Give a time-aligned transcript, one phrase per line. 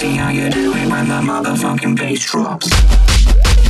[0.00, 3.69] see how you do it when the motherfucking bass drops.